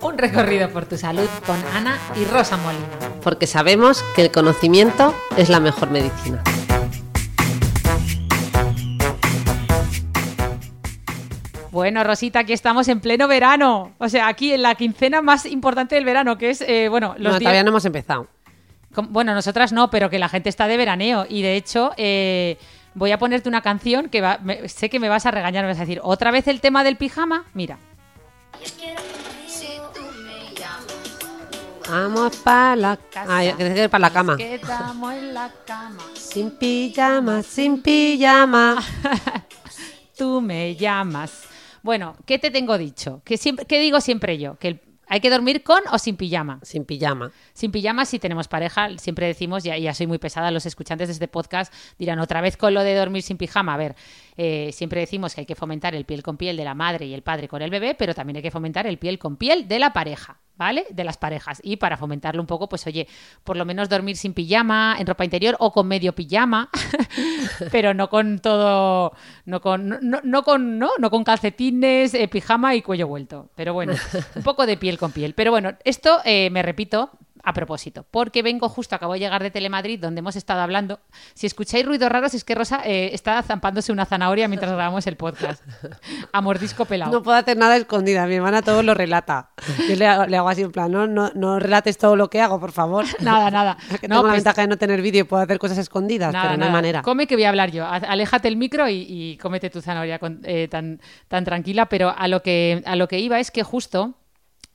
[0.00, 2.84] un recorrido por tu salud con Ana y Rosa Molina.
[3.22, 6.42] porque sabemos que el conocimiento es la mejor medicina.
[11.70, 13.92] Bueno, Rosita, aquí estamos en pleno verano.
[13.98, 17.18] O sea, aquí en la quincena más importante del verano, que es, eh, bueno, los
[17.18, 17.40] no, días...
[17.40, 18.28] todavía no hemos empezado.
[19.10, 21.26] Bueno, nosotras no, pero que la gente está de veraneo.
[21.28, 22.56] Y de hecho, eh,
[22.94, 25.64] voy a ponerte una canción que va- sé que me vas a regañar.
[25.64, 27.44] Me vas a decir, ¿otra vez el tema del pijama?
[27.52, 27.76] Mira.
[31.88, 34.36] Vamos para la que es para la cama.
[34.36, 35.98] Quedamos en la cama.
[36.14, 38.82] Sin pijama, sin pijama.
[40.16, 41.44] Tú me llamas.
[41.82, 43.22] Bueno, ¿qué te tengo dicho?
[43.24, 44.58] ¿Qué, siempre, ¿Qué digo siempre yo?
[44.58, 46.58] Que el- hay que dormir con o sin pijama.
[46.62, 47.30] Sin pijama.
[47.52, 51.12] Sin pijama, si tenemos pareja, siempre decimos, ya, ya soy muy pesada, los escuchantes de
[51.12, 53.74] este podcast dirán otra vez con lo de dormir sin pijama.
[53.74, 53.94] A ver,
[54.36, 57.14] eh, siempre decimos que hay que fomentar el piel con piel de la madre y
[57.14, 59.78] el padre con el bebé, pero también hay que fomentar el piel con piel de
[59.78, 60.84] la pareja, ¿vale?
[60.90, 61.60] De las parejas.
[61.64, 63.08] Y para fomentarlo un poco, pues oye,
[63.44, 66.68] por lo menos dormir sin pijama, en ropa interior o con medio pijama,
[67.72, 69.12] pero no con todo,
[69.46, 73.50] no con, no, con, no, no con calcetines, eh, pijama y cuello vuelto.
[73.54, 73.94] Pero bueno,
[74.34, 75.32] un poco de piel con piel.
[75.34, 77.10] Pero bueno, esto eh, me repito
[77.48, 80.98] a propósito, porque vengo justo, acabo de llegar de Telemadrid, donde hemos estado hablando.
[81.32, 85.16] Si escucháis ruidos raros, es que Rosa eh, está zampándose una zanahoria mientras grabamos el
[85.16, 85.62] podcast.
[86.32, 87.12] A mordisco pelado.
[87.12, 88.26] No puedo hacer nada escondida.
[88.26, 89.50] Mi hermana todo lo relata.
[89.88, 92.40] Yo le hago, le hago así en plan, no, no, no relates todo lo que
[92.40, 93.04] hago, por favor.
[93.20, 93.76] Nada, nada.
[94.00, 96.32] Que No, tengo la pues- ventaja de no tener vídeo y puedo hacer cosas escondidas,
[96.32, 97.02] Nada, pero no hay manera.
[97.02, 97.86] Come que voy a hablar yo.
[97.86, 101.86] Aléjate el micro y, y cómete tu zanahoria con- eh, tan, tan tranquila.
[101.86, 104.14] Pero a lo, que, a lo que iba es que justo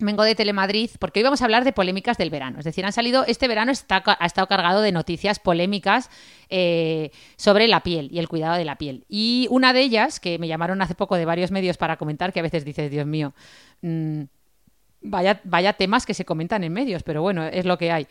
[0.01, 2.59] vengo de Telemadrid porque hoy vamos a hablar de polémicas del verano.
[2.59, 6.09] Es decir, han salido, este verano está, ha estado cargado de noticias polémicas
[6.49, 9.05] eh, sobre la piel y el cuidado de la piel.
[9.07, 12.39] Y una de ellas, que me llamaron hace poco de varios medios para comentar, que
[12.39, 13.33] a veces dices, Dios mío,
[13.81, 14.23] mm,
[15.01, 18.07] vaya, vaya temas que se comentan en medios, pero bueno, es lo que hay.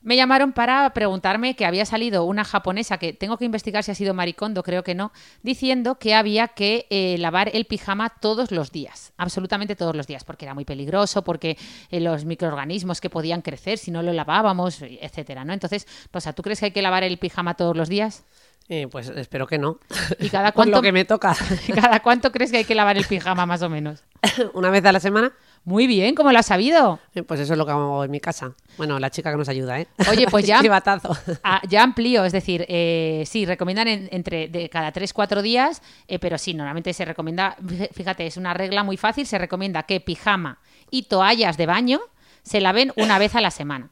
[0.00, 3.96] Me llamaron para preguntarme que había salido una japonesa, que tengo que investigar si ha
[3.96, 5.10] sido Maricondo, creo que no,
[5.42, 10.22] diciendo que había que eh, lavar el pijama todos los días, absolutamente todos los días,
[10.22, 11.58] porque era muy peligroso, porque
[11.90, 15.52] eh, los microorganismos que podían crecer si no lo lavábamos, etcétera, ¿no?
[15.52, 18.24] Entonces, Rosa, ¿tú crees que hay que lavar el pijama todos los días?
[18.70, 19.78] Eh, pues espero que no.
[20.20, 21.34] ¿Y cada Por cuánto, lo que me toca.
[21.74, 24.04] ¿Cada cuánto crees que hay que lavar el pijama, más o menos?
[24.54, 25.32] Una vez a la semana.
[25.64, 26.98] Muy bien, ¿cómo lo has sabido?
[27.14, 28.52] Eh, Pues eso es lo que hago en mi casa.
[28.78, 29.88] Bueno, la chica que nos ayuda, ¿eh?
[30.10, 31.16] Oye, pues ya- Chivatazo.
[31.42, 36.18] Ah, ya amplío, es decir, eh, sí, recomiendan en- entre de cada 3-4 días, eh,
[36.18, 37.56] pero sí, normalmente se recomienda,
[37.92, 40.58] fíjate, es una regla muy fácil, se recomienda que pijama
[40.90, 42.00] y toallas de baño
[42.42, 43.90] se laven una vez a la semana.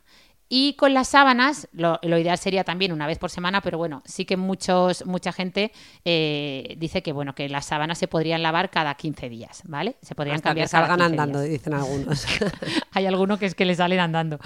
[0.48, 4.02] Y con las sábanas, lo, lo ideal sería también una vez por semana, pero bueno,
[4.04, 5.72] sí que muchos, mucha gente
[6.04, 9.96] eh, dice que bueno, que las sábanas se podrían lavar cada 15 días, ¿vale?
[10.02, 11.50] Se podrían Hasta cambiar que cada salgan 15 andando, días.
[11.52, 12.26] dicen algunos.
[12.92, 14.38] Hay alguno que es que le salen andando.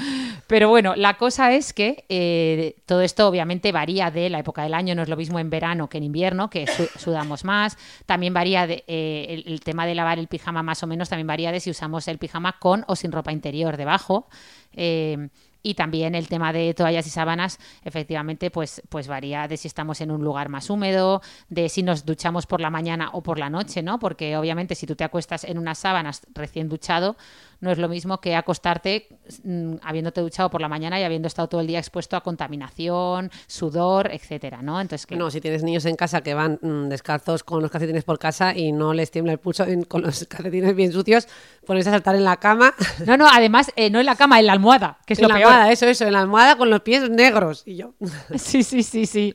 [0.46, 4.72] Pero bueno, la cosa es que eh, todo esto obviamente varía de la época del
[4.72, 7.76] año, no es lo mismo en verano que en invierno, que su- sudamos más.
[8.06, 11.26] También varía de, eh, el, el tema de lavar el pijama más o menos, también
[11.26, 14.28] varía de si usamos el pijama con o sin ropa interior debajo.
[14.72, 15.28] Eh,
[15.62, 20.00] y también el tema de toallas y sábanas, efectivamente, pues, pues varía de si estamos
[20.00, 23.50] en un lugar más húmedo, de si nos duchamos por la mañana o por la
[23.50, 23.98] noche, ¿no?
[23.98, 27.16] Porque obviamente si tú te acuestas en unas sábanas recién duchado,
[27.60, 29.08] no es lo mismo que acostarte
[29.44, 33.30] mm, habiéndote duchado por la mañana y habiendo estado todo el día expuesto a contaminación,
[33.46, 34.80] sudor, etcétera, ¿no?
[34.80, 38.04] Entonces, que No, si tienes niños en casa que van mm, descalzos con los calcetines
[38.04, 41.28] por casa y no les tiembla el pulso en- con los calcetines bien sucios,
[41.66, 42.74] ponerse a saltar en la cama.
[43.06, 45.28] no, no, además, eh, no en la cama, en la almohada, que es en lo
[45.28, 45.50] la peor.
[45.52, 47.62] almohada, eso, eso, en la almohada con los pies negros.
[47.66, 47.94] Y yo,
[48.36, 49.34] Sí, sí, sí, sí.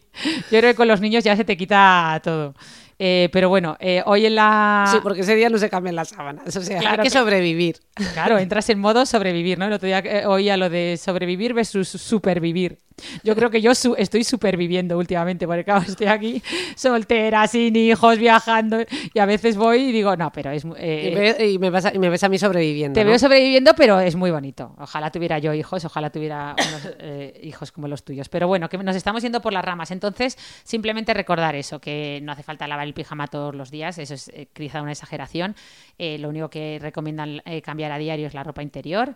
[0.51, 2.53] Yo creo que con los niños ya se te quita todo.
[2.97, 4.87] Eh, pero bueno, eh, hoy en la...
[4.89, 6.55] sí, porque ese día no se cambian las sábanas.
[6.55, 7.79] O sea, Claro hay que que- sobrevivir.
[8.13, 9.65] Claro, entras en modo sobrevivir, ¿no?
[9.65, 12.77] El otro día eh, oía lo de sobrevivir versus supervivir.
[13.23, 16.41] Yo creo que yo su- estoy superviviendo últimamente, porque claro, estoy aquí
[16.75, 18.77] soltera, sin hijos, viajando,
[19.13, 20.63] y a veces voy y digo, no, pero es...
[20.77, 22.93] eh, Y, ve- y me vas a- y me ves a mí sobreviviendo.
[22.97, 23.09] te ¿no?
[23.09, 24.75] veo sobreviviendo, pero es muy bonito.
[24.79, 28.29] Ojalá tuviera yo hijos, ojalá tuviera unos eh, hijos como los tuyos.
[28.29, 29.91] Pero bueno, que nos estamos yendo por las ramas.
[29.91, 34.13] Entonces, simplemente recordar eso, que no hace falta lavar el pijama todos los días, eso
[34.13, 35.55] es eh, quizá una exageración.
[35.97, 39.15] Eh, lo único que recomiendan eh, cambiar a diario es la ropa interior.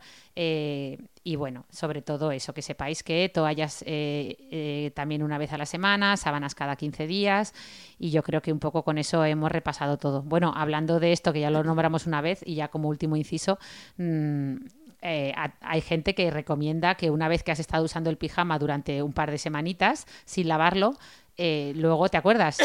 [1.29, 5.59] Y bueno, sobre todo eso, que sepáis que toallas eh, eh, también una vez a
[5.59, 7.53] la semana, sábanas cada 15 días.
[7.99, 10.23] Y yo creo que un poco con eso hemos repasado todo.
[10.23, 13.59] Bueno, hablando de esto, que ya lo nombramos una vez, y ya como último inciso,
[13.97, 14.55] mm,
[15.03, 18.57] eh, ha- hay gente que recomienda que una vez que has estado usando el pijama
[18.57, 20.95] durante un par de semanitas sin lavarlo,
[21.37, 22.57] eh, luego te acuerdas.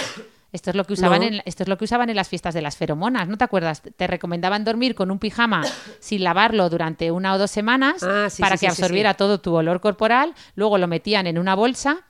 [0.54, 1.26] Esto es lo que usaban No.
[1.26, 3.82] en, esto es lo que usaban en las fiestas de las feromonas, ¿no te acuerdas?
[3.82, 5.62] Te recomendaban dormir con un pijama
[5.98, 9.40] sin lavarlo durante una o dos semanas Ah, sí, para sí, que sí, absorbiera todo
[9.40, 12.02] tu olor corporal, luego lo metían en una bolsa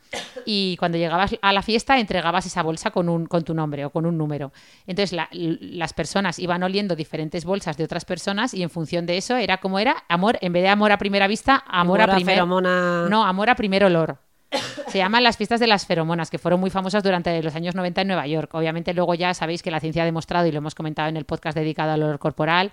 [0.44, 3.90] y cuando llegabas a la fiesta entregabas esa bolsa con, un, con tu nombre o
[3.90, 4.52] con un número.
[4.86, 9.16] Entonces la- las personas iban oliendo diferentes bolsas de otras personas y en función de
[9.16, 12.12] eso era como era amor, en vez de amor a primera vista, amor, Amor a
[12.12, 13.08] a primer feromona.
[13.08, 14.18] No, amor a primer olor.
[14.88, 18.02] Se llaman las fiestas de las feromonas, que fueron muy famosas durante los años 90
[18.02, 18.54] en Nueva York.
[18.54, 21.24] Obviamente luego ya sabéis que la ciencia ha demostrado, y lo hemos comentado en el
[21.24, 22.70] podcast dedicado al olor corporal,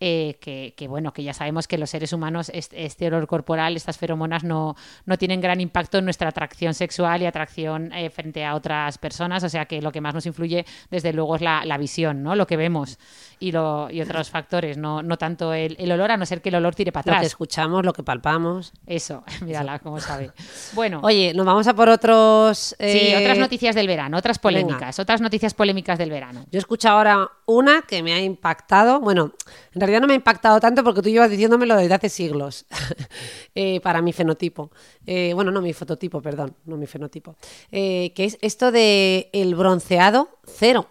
[0.00, 3.76] eh, que, que, bueno, que ya sabemos que los seres humanos este, este olor corporal,
[3.76, 8.44] estas feromonas no, no tienen gran impacto en nuestra atracción sexual y atracción eh, frente
[8.44, 11.64] a otras personas, o sea que lo que más nos influye desde luego es la,
[11.64, 12.36] la visión, ¿no?
[12.36, 12.98] Lo que vemos
[13.40, 16.48] y, lo, y otros factores, no, no tanto el, el olor, a no ser que
[16.50, 17.26] el olor tire para Lo que atrás.
[17.26, 18.72] escuchamos, lo que palpamos.
[18.86, 20.30] Eso, mírala cómo sabe.
[20.74, 22.76] Bueno, Oye, nos vamos a por otros.
[22.78, 26.44] sí, eh, otras noticias del verano, otras polémicas, otras noticias polémicas del verano.
[26.50, 29.00] Yo escucho ahora una que me ha impactado.
[29.00, 29.32] Bueno,
[29.74, 32.66] en realidad no me ha impactado tanto porque tú llevas diciéndomelo desde hace siglos
[33.54, 34.70] eh, para mi fenotipo.
[35.06, 37.36] Eh, bueno, no mi fototipo, perdón, no mi fenotipo.
[37.72, 40.88] Eh, que es esto de el bronceado cero.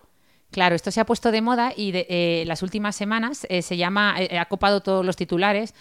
[0.51, 4.45] Claro, esto se ha puesto de moda y de, las últimas semanas se llama, ha
[4.45, 5.73] copado todos los titulares.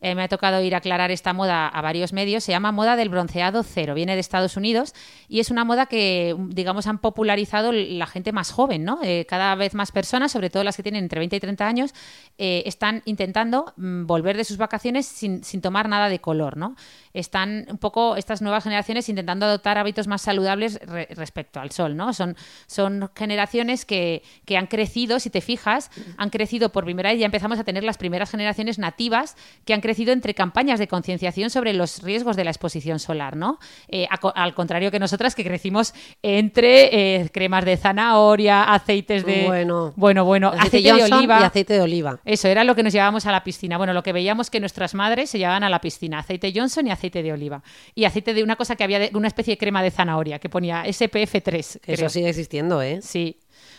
[0.00, 2.44] Eh, me ha tocado ir a aclarar esta moda a varios medios.
[2.44, 3.94] Se llama moda del bronceado cero.
[3.94, 4.94] Viene de Estados Unidos
[5.28, 9.00] y es una moda que, digamos, han popularizado la gente más joven, ¿no?
[9.02, 11.94] Eh, cada vez más personas, sobre todo las que tienen entre 20 y 30 años,
[12.38, 16.76] eh, están intentando mm, volver de sus vacaciones sin, sin tomar nada de color, ¿no?
[17.12, 21.96] Están un poco estas nuevas generaciones intentando adoptar hábitos más saludables re- respecto al sol,
[21.96, 22.12] ¿no?
[22.12, 22.36] Son,
[22.66, 27.26] son generaciones que, que han crecido, si te fijas, han crecido por primera vez, ya
[27.26, 31.72] empezamos a tener las primeras generaciones nativas que han crecido entre campañas de concienciación sobre
[31.72, 33.58] los riesgos de la exposición solar, ¿no?
[33.88, 39.46] Eh, a al contrario que nosotras que crecimos entre eh, cremas de zanahoria, aceites de...
[39.46, 39.92] Bueno.
[39.96, 41.40] bueno, bueno, Aceite de oliva.
[41.40, 42.20] y aceite de oliva.
[42.24, 43.78] Eso era lo que nos llevábamos a la piscina.
[43.78, 46.90] Bueno, lo que veíamos que nuestras madres se llevaban a la piscina, aceite Johnson y
[46.90, 47.62] aceite de oliva.
[47.94, 50.48] Y aceite de una cosa que había de una especie de crema de zanahoria que
[50.48, 51.58] ponía SPF3.
[51.58, 52.08] Eso creo.
[52.08, 53.00] sigue existiendo, ¿eh?
[53.02, 53.36] Sí.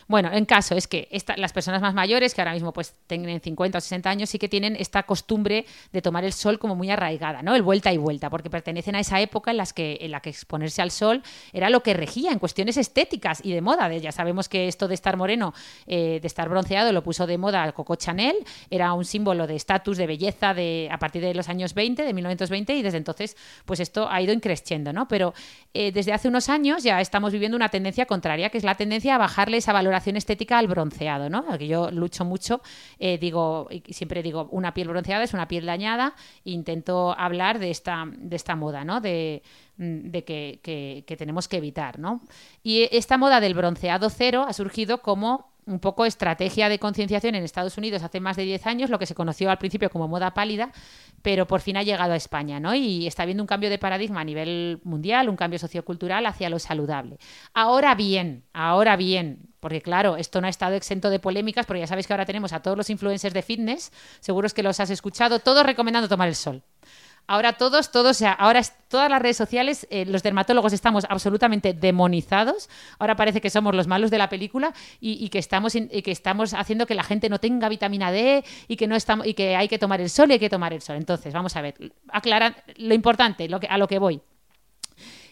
[0.10, 1.08] Bueno, en caso es que
[1.38, 4.50] las personas más mayores, que ahora mismo pues tienen 50 o 60 años, sí que
[4.50, 7.54] tienen esta costumbre de tomar el sol como muy arraigada, ¿no?
[7.54, 11.22] El vuelta y vuelta, porque pertenecen a esa época en, la que exponerse al sol
[11.54, 13.88] era lo que regía en cuestiones estéticas y de moda.
[13.98, 15.54] Ya sabemos que esto de estar moreno,
[15.86, 18.36] eh, de estar bronceado, lo puso de moda Coco Chanel,
[18.72, 22.14] era un símbolo de estatus, de belleza de, a partir de los años 20, de
[22.16, 25.08] 1920, y desde entonces pues esto ha ido increciendo, ¿no?
[25.08, 25.36] Pero
[25.76, 29.14] eh, desde hace unos años ya estamos viviendo una tendencia contraria, que es la tendencia
[29.14, 31.46] a bajarle esa valoración estética al bronceado, ¿no?
[31.58, 32.62] Que yo lucho mucho,
[33.00, 37.70] eh, digo, y siempre digo, una piel bronceada es una piel dañada, intento hablar de
[37.72, 39.02] esta, de esta moda, ¿no?
[39.02, 39.44] De,
[39.78, 42.22] mm, que- que tenemos que evitar, ¿no?
[42.64, 47.44] Y esta moda del bronceado cero ha surgido como un poco estrategia de concienciación en
[47.44, 50.34] Estados Unidos hace más de 10 años, lo que se conoció al principio como moda
[50.34, 50.72] pálida,
[51.22, 52.74] pero por fin ha llegado a España, ¿no?
[52.74, 56.58] Y está habiendo un cambio de paradigma a nivel mundial, un cambio sociocultural hacia lo
[56.58, 57.20] saludable.
[57.54, 61.88] Ahora bien, ahora bien, porque claro, esto no ha estado exento de polémicas, porque ya
[61.88, 65.40] sabéis que ahora tenemos a todos los influencers de fitness, seguros que los has escuchado,
[65.40, 66.64] todos recomendando tomar el sol.
[67.28, 71.76] Ahora todos, todos, o sea, ahora todas las redes sociales, eh, los dermatólogos estamos absolutamente
[71.76, 72.72] demonizados.
[72.98, 76.88] Ahora parece que somos los malos de la película y, que estamos que estamos haciendo
[76.88, 79.78] que la gente no tenga vitamina D y que no estamos y que hay que
[79.78, 80.96] tomar el sol y hay que tomar el sol.
[80.96, 81.76] Entonces, vamos a ver,
[82.08, 84.24] aclarar lo importante, a lo que voy.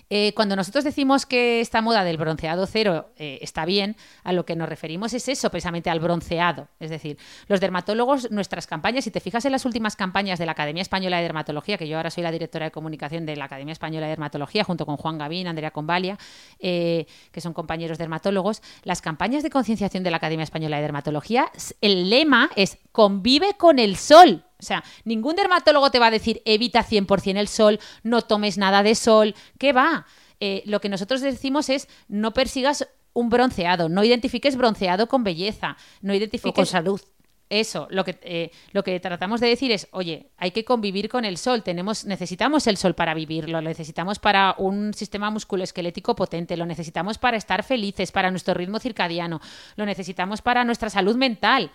[0.09, 4.45] Eh, cuando nosotros decimos que esta moda del bronceado cero eh, está bien, a lo
[4.45, 6.67] que nos referimos es eso, precisamente al bronceado.
[6.79, 10.53] Es decir, los dermatólogos, nuestras campañas, si te fijas en las últimas campañas de la
[10.53, 13.73] Academia Española de Dermatología, que yo ahora soy la directora de comunicación de la Academia
[13.73, 16.17] Española de Dermatología, junto con Juan Gavín, Andrea Convalia,
[16.59, 21.51] eh, que son compañeros dermatólogos, las campañas de concienciación de la Academia Española de Dermatología,
[21.81, 24.46] el lema es convive con el sol.
[24.59, 28.83] O sea, ningún dermatólogo te va a decir evita 100% el sol, no tomes nada
[28.83, 29.35] de sol.
[29.59, 30.05] ¿Qué va?
[30.39, 35.77] Eh, lo que nosotros decimos es no persigas un bronceado, no identifiques bronceado con belleza,
[36.01, 36.51] no identifiques...
[36.51, 37.01] O con salud.
[37.49, 41.23] Eso, lo que, eh, lo que tratamos de decir es, oye, hay que convivir con
[41.23, 46.57] el sol, tenemos, necesitamos el sol para vivirlo, lo necesitamos para un sistema musculoesquelético potente,
[46.57, 49.39] lo necesitamos para estar felices, para nuestro ritmo circadiano,
[49.77, 51.71] lo necesitamos para nuestra salud mental.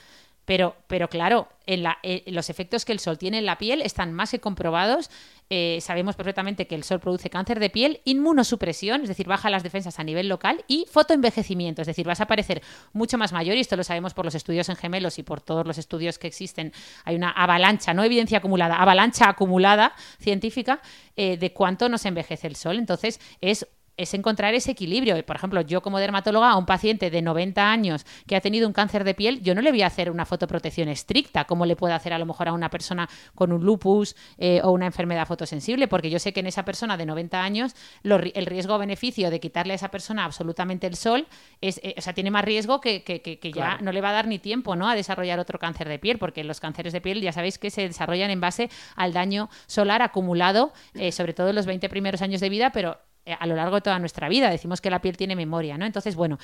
[0.53, 4.33] Pero, pero claro, eh, los efectos que el sol tiene en la piel están más
[4.33, 5.09] que comprobados.
[5.49, 9.63] Eh, sabemos perfectamente que el sol produce cáncer de piel, inmunosupresión, es decir, baja las
[9.63, 12.61] defensas a nivel local, y fotoenvejecimiento, es decir, vas a parecer
[12.93, 15.67] mucho más mayor, y esto lo sabemos por los estudios en gemelos y por todos
[15.67, 16.75] los estudios que existen.
[17.07, 20.83] Hay una avalancha, no evidencia acumulada, avalancha acumulada científica
[21.17, 22.77] eh, de cuánto nos envejece el sol.
[22.77, 25.25] Entonces, es es encontrar ese equilibrio.
[25.25, 28.73] Por ejemplo, yo como dermatóloga a un paciente de 90 años que ha tenido un
[28.73, 31.95] cáncer de piel, yo no le voy a hacer una fotoprotección estricta, como le puedo
[31.95, 35.89] hacer a lo mejor a una persona con un lupus eh, o una enfermedad fotosensible,
[35.89, 39.77] porque yo sé que en esa persona de 90 años el riesgo-beneficio de quitarle a
[39.77, 41.27] esa persona absolutamente el sol,
[41.61, 44.27] es, eh, o sea, tiene más riesgo que, que, ya no le va a dar
[44.27, 44.89] ni tiempo ¿no?
[44.89, 47.83] a desarrollar otro cáncer de piel, porque los cánceres de piel ya sabéis que se
[47.83, 52.41] desarrollan en base al daño solar acumulado, eh, sobre todo en los 20 primeros años
[52.41, 54.51] de vida, pero a lo largo de toda nuestra vida.
[54.51, 55.87] Decimos que la piel tiene memoria, ¿no?
[55.87, 56.39] Entonces, bueno,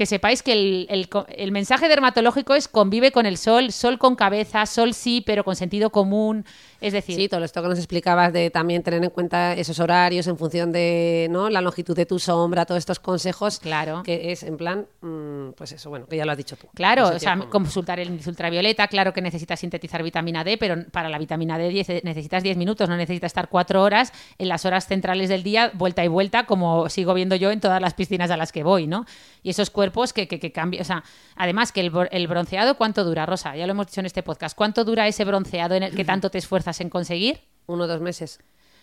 [0.00, 4.94] que sepáis que el, mensaje dermatológico es convive con el sol, sol con cabeza, sol
[4.94, 6.46] sí, pero con sentido común.
[6.80, 7.16] Es decir.
[7.16, 10.72] Sí, todo esto que nos explicabas de también tener en cuenta esos horarios en función
[10.72, 11.50] de ¿no?
[11.50, 13.58] la longitud de tu sombra, todos estos consejos.
[13.58, 14.02] Claro.
[14.02, 16.68] Que es en plan, mm, pues eso, bueno, que ya lo has dicho tú.
[16.72, 21.18] Claro, o sea, consultar el ultravioleta, claro que necesitas sintetizar vitamina D, pero para la
[21.18, 25.28] vitamina D 10, necesitas 10 minutos, no necesitas estar 4 horas en las horas centrales
[25.28, 28.52] del día, vuelta y vuelta, como sigo viendo yo en todas las piscinas a las
[28.52, 29.06] que voy, ¿no?
[29.42, 30.82] Y esos cuerpos que, que, cambian.
[30.82, 31.02] O sea,
[31.36, 33.56] además que el, bronceado, ¿cuánto dura, Rosa?
[33.56, 34.56] Ya lo hemos dicho en este podcast.
[34.56, 37.40] ¿Cuánto dura ese bronceado en el que tanto te esfuerzas en conseguir?
[37.66, 38.40] Uno o dos meses.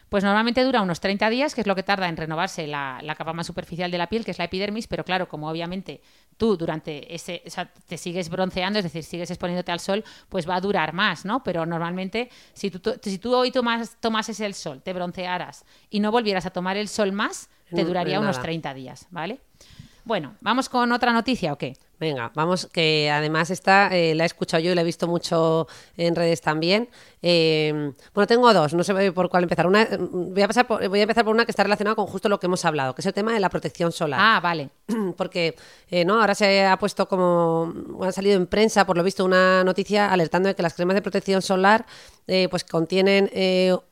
[0.10, 3.34] Pues normalmente dura unos 30 días, que es lo que tarda en renovarse la, capa
[3.34, 6.02] más superficial de la piel, que es la epidermis, pero claro, como obviamente
[6.38, 10.48] tú durante ese, o sea, te sigues bronceando, es decir, sigues exponiéndote al sol, pues
[10.48, 11.44] va a durar más, ¿no?
[11.44, 16.12] Pero normalmente, si tú, si tú hoy tomas, tomases el sol, te broncearas y no
[16.12, 19.42] volvieras a tomar el sol más, te duraría unos 30 días, ¿vale?
[20.06, 21.76] Bueno, ¿vamos con otra noticia o qué?
[22.00, 25.68] Venga, vamos, que además esta eh, la he escuchado yo y la he visto mucho
[25.96, 26.90] en redes también.
[27.24, 29.66] Eh, bueno, tengo dos, no sé por cuál empezar.
[29.66, 32.40] Una, voy, a pasar voy a empezar por una que está relacionada con justo lo
[32.40, 34.20] que hemos hablado, que es el tema de la protección solar.
[34.22, 34.70] Ah, vale.
[35.18, 35.56] Porque
[35.90, 37.74] eh, no ahora se ha puesto como,
[38.04, 41.02] ha salido en prensa, por lo visto, una noticia alertando de que las cremas de
[41.02, 41.86] protección solar
[42.50, 43.32] pues contienen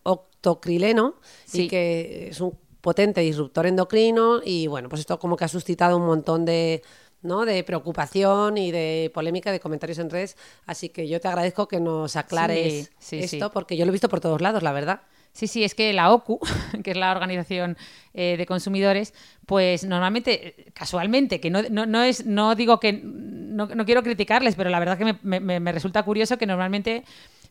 [0.04, 1.16] octocrileno
[1.54, 5.98] y que es un potente disruptor endocrino y bueno, pues esto como que ha suscitado
[5.98, 6.84] un montón de,
[7.26, 7.46] ¿no?
[7.46, 10.38] de preocupación y de polémica, de comentarios en redes.
[10.66, 14.20] Así que yo te agradezco que nos aclares esto, porque yo lo he visto por
[14.20, 15.02] todos lados, la verdad.
[15.36, 16.40] Sí, sí, es que la OCU,
[16.84, 17.76] que es la Organización
[18.14, 19.14] eh, de Consumidores,
[19.46, 24.70] pues normalmente, casualmente, que no, no, es, no digo que, no, no, quiero criticarles, pero
[24.70, 27.04] la verdad que me, me, me resulta curioso que normalmente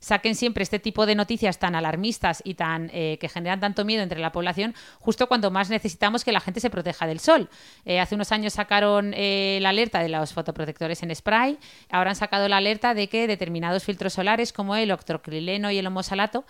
[0.04, 4.02] saquen siempre este tipo de noticias tan alarmistas y tan eh, que generan tanto miedo
[4.02, 7.48] entre la población, justo cuando más necesitamos que la gente se proteja del sol.
[7.86, 11.58] Eh, hace unos años sacaron eh, la alerta de los fotoprotectores en spray,
[11.88, 15.86] ahora han sacado la alerta de que determinados filtros solares como el octrocrileno y el
[15.86, 16.44] homosalato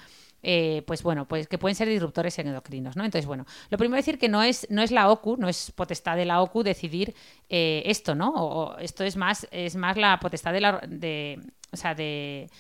[0.87, 3.05] pues bueno, pues que pueden ser disruptores endocrinos, ¿no?
[3.07, 5.71] Entonces, bueno, lo primero es decir que no es, no es la OCU, no es
[5.71, 7.15] potestad de la OCU decidir
[7.49, 8.29] esto, ¿no?
[8.29, 11.41] O, esto es más, es más la potestad de la de,
[11.73, 12.51] o sea, de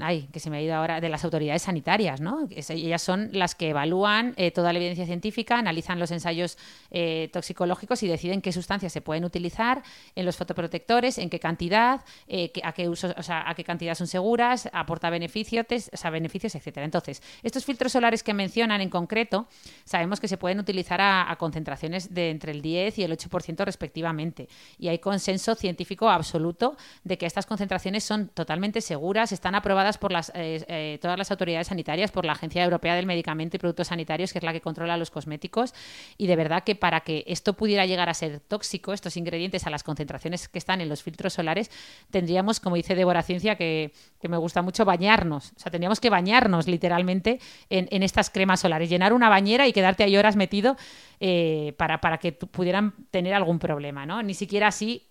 [0.00, 2.48] ay, que se me ha ido ahora, de las autoridades sanitarias, ¿no?
[2.50, 6.56] Ellas son las que evalúan eh, toda la evidencia científica, analizan los ensayos
[6.90, 9.82] eh, toxicológicos y deciden qué sustancias se pueden utilizar
[10.14, 13.94] en los fotoprotectores, en qué cantidad, eh, a qué uso, o sea, a qué cantidad
[13.94, 16.84] son seguras, aporta beneficios, o beneficios, etcétera.
[16.84, 19.46] Entonces, estos filtros solares que mencionan en concreto,
[19.84, 23.64] sabemos que se pueden utilizar a, a concentraciones de entre el 10 y el 8%
[23.64, 24.48] respectivamente.
[24.78, 30.12] Y hay consenso científico absoluto de que estas concentraciones son totalmente seguras, están aprobadas por
[30.12, 33.88] las, eh, eh, todas las autoridades sanitarias, por la Agencia Europea del Medicamento y Productos
[33.88, 35.74] Sanitarios, que es la que controla los cosméticos.
[36.16, 39.70] Y de verdad que para que esto pudiera llegar a ser tóxico, estos ingredientes a
[39.70, 41.72] las concentraciones que están en los filtros solares,
[42.12, 43.92] tendríamos, como dice Débora Ciencia, que,
[44.22, 45.52] me gusta mucho, bañarnos.
[45.56, 50.04] O sea, tendríamos que bañarnos literalmente en, estas cremas solares, llenar una bañera y quedarte
[50.04, 50.76] ahí horas metido
[51.18, 54.22] eh, para, para que pudieran tener algún problema, ¿no?
[54.22, 55.08] Ni siquiera así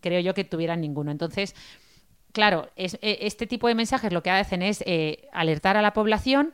[0.00, 1.10] creo yo que tuvieran ninguno.
[1.10, 1.54] Entonces,
[2.36, 5.94] claro, es, e, este tipo de mensajes lo que hacen es eh, alertar a la
[5.94, 6.52] población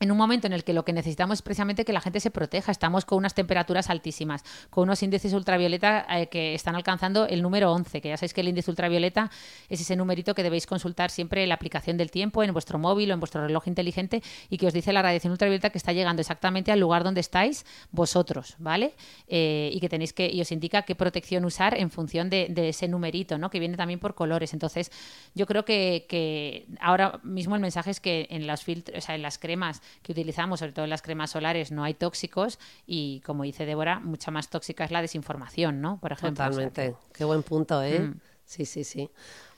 [0.00, 2.30] en un momento en el que lo que necesitamos es precisamente que la gente se
[2.30, 2.70] proteja.
[2.70, 7.72] Estamos con unas temperaturas altísimas, con unos índices ultravioleta eh, que están alcanzando el número
[7.72, 9.30] 11, que ya sabéis que el índice ultravioleta
[9.68, 13.10] es ese numerito que debéis consultar siempre en la aplicación del tiempo, en vuestro móvil
[13.10, 16.20] o en vuestro reloj inteligente y que os dice la radiación ultravioleta que está llegando
[16.20, 18.94] exactamente al lugar donde estáis vosotros, ¿vale?
[19.28, 22.88] Eh, y que tenéis que, y os indica qué protección usar en función de, ese
[22.88, 23.48] numerito, ¿no?
[23.48, 24.52] Que viene también por colores.
[24.52, 24.90] Entonces,
[25.34, 29.14] yo creo que, que ahora mismo el mensaje es que en los filtros, o sea,
[29.14, 33.20] en las cremas que utilizamos, sobre todo en las cremas solares, no hay tóxicos y,
[33.20, 35.98] como dice Débora, mucha más tóxica es la desinformación, ¿no?
[36.00, 36.44] Por ejemplo.
[36.44, 36.94] o sea Totalmente.
[37.12, 38.00] Qué buen punto, ¿eh?
[38.00, 38.20] Mm.
[38.44, 39.10] Sí, sí, sí.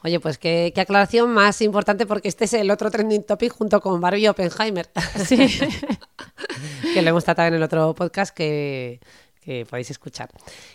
[0.03, 3.81] Oye, pues qué, qué aclaración más importante porque este es el otro trending topic junto
[3.81, 4.89] con Barbie Oppenheimer.
[5.27, 5.37] Sí.
[6.95, 9.01] que lo hemos tratado en el otro podcast que,
[9.41, 10.31] que podéis escuchar.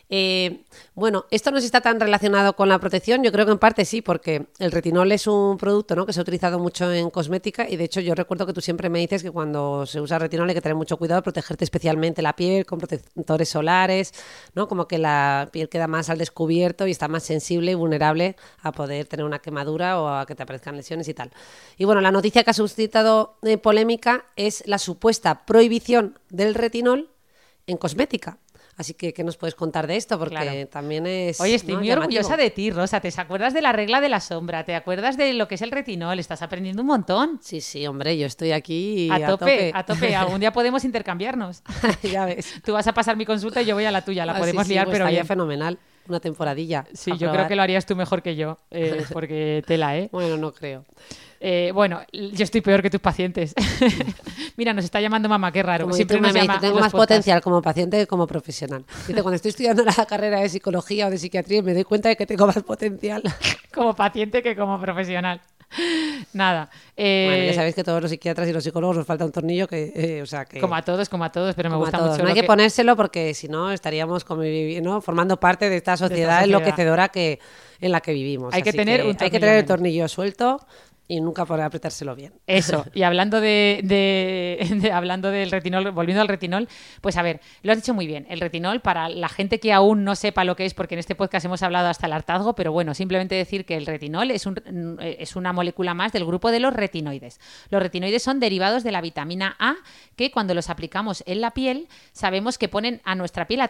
[0.10, 0.64] Eh,
[0.96, 4.02] bueno, esto no está tan relacionado con la protección, yo creo que en parte sí,
[4.02, 6.06] porque el retinol es un producto ¿no?
[6.06, 8.90] que se ha utilizado mucho en cosmética y de hecho yo recuerdo que tú siempre
[8.90, 12.36] me dices que cuando se usa retinol hay que tener mucho cuidado, protegerte especialmente la
[12.36, 14.14] piel con protectores solares,
[14.56, 14.68] ¿no?
[14.68, 18.72] como que la piel queda más al descubierto y está más sensible y vulnerable a
[18.72, 21.32] poder tener una quemadura o a que te aparezcan lesiones y tal.
[21.78, 27.10] Y bueno, la noticia que ha suscitado eh, polémica es la supuesta prohibición del retinol
[27.68, 28.38] en cosmética.
[28.76, 30.18] Así que, ¿qué nos puedes contar de esto?
[30.18, 30.68] Porque Claro.
[30.68, 31.40] también es.
[31.40, 31.80] Oye, estoy ¿no?
[31.80, 32.20] muy llamativo.
[32.20, 33.00] orgullosa de ti, Rosa.
[33.02, 34.64] ¿Te acuerdas de la regla de la sombra?
[34.64, 36.18] ¿Te acuerdas de lo que es el retinol?
[36.20, 37.40] Estás aprendiendo un montón.
[37.42, 40.16] Sí, sí, hombre, yo estoy aquí A tope, a tope.
[40.16, 41.62] Algún día podemos intercambiarnos.
[42.04, 42.62] ya ves.
[42.66, 44.26] Tú vas a pasar mi consulta y yo voy a la tuya.
[44.26, 45.28] La Ah, podemos sí, sí, liar, pues pero estaría bien.
[45.28, 45.78] fenomenal.
[46.08, 46.86] Una temporadilla.
[46.94, 47.48] Sí, a yo creo probar.
[47.48, 50.10] que lo harías tú mejor que yo, eh, porque tela, ¿eh?
[50.12, 50.84] Bueno, no creo.
[51.46, 53.54] Eh, Bueno, yo estoy peor que tus pacientes.
[54.56, 55.84] Mira, nos está llamando mamá, qué raro.
[55.84, 56.98] Como Siempre dice, nos llama tengo más podcasts.
[56.98, 58.86] potencial como paciente que como profesional.
[59.08, 62.16] Dice, cuando estoy estudiando la carrera de psicología o de psiquiatría me doy cuenta de
[62.16, 63.22] que tengo más potencial.
[63.74, 65.42] Como paciente que como profesional.
[66.34, 66.70] Nada.
[66.96, 69.68] eh, bueno, ya sabéis que todos los psiquiatras y los psicólogos nos falta un tornillo
[69.68, 72.22] que, eh, o sea, que Como a todos, como a todos, pero me gusta mucho.
[72.22, 76.44] No hay que, ponérselo porque si no estaríamos formando parte de esta sociedad, sociedad.
[76.44, 77.40] enloquecedora que,
[77.80, 78.54] en la que vivimos.
[78.54, 80.60] Hay que Así tener un hay que tener el tornillo suelto
[81.08, 82.34] y nunca poder apretárselo bien.
[82.48, 86.68] Eso, y hablando de, de- de- hablando del retinol, volviendo al retinol,
[87.02, 88.26] pues a ver, lo has dicho muy bien.
[88.30, 91.16] El retinol, para la gente que aún no sepa lo que es, porque en este
[91.16, 94.98] podcast hemos hablado hasta el hartazgo, pero bueno, simplemente decir que el retinol es, un,
[95.02, 97.40] es una molécula más del grupo de los retinoides.
[97.70, 99.76] Los retinoides son derivados de la vitamina A,
[100.16, 103.70] que cuando los aplicamos en la piel, sabemos que ponen a nuestra piel a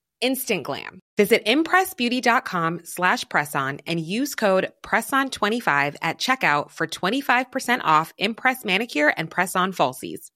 [0.21, 0.99] Instant glam.
[1.17, 9.13] Visit impressbeauty.com slash presson and use code PRESSON25 at checkout for 25% off Impress Manicure
[9.17, 10.29] and Press-On Falsies.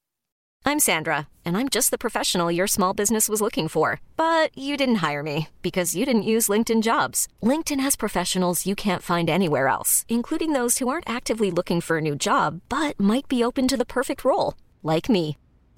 [0.68, 4.00] I'm Sandra, and I'm just the professional your small business was looking for.
[4.16, 7.28] But you didn't hire me because you didn't use LinkedIn jobs.
[7.40, 11.98] LinkedIn has professionals you can't find anywhere else, including those who aren't actively looking for
[11.98, 15.36] a new job but might be open to the perfect role, like me.